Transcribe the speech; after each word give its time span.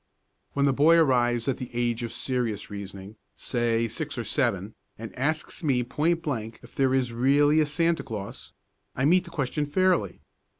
When 0.53 0.65
the 0.65 0.73
boy 0.73 0.97
arrives 0.97 1.47
at 1.47 1.57
the 1.57 1.69
age 1.73 2.01
of 2.01 2.11
serious 2.11 2.71
reasoning, 2.71 3.17
say 3.35 3.87
six 3.87 4.17
or 4.17 4.23
seven, 4.23 4.73
and 4.97 5.15
asks 5.15 5.61
me 5.63 5.83
point 5.83 6.23
blank 6.23 6.59
if 6.63 6.73
there 6.73 6.95
is 6.95 7.13
really 7.13 7.59
a 7.59 7.67
Santa 7.67 8.01
Claus, 8.01 8.51
I 8.95 9.05
meet 9.05 9.25
the 9.25 9.29
question 9.29 9.67
fairly. 9.67 10.21